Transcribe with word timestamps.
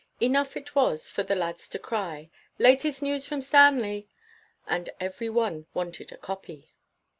Enough 0.19 0.57
it 0.57 0.73
was 0.73 1.11
for 1.11 1.21
the 1.21 1.35
lads 1.35 1.69
to 1.69 1.77
cry, 1.77 2.31
"Latest 2.57 3.03
news 3.03 3.27
from 3.27 3.39
Stanley," 3.39 4.07
and 4.65 4.89
every 4.99 5.29
one 5.29 5.67
wanted 5.75 6.11
a 6.11 6.17
copy. 6.17 6.73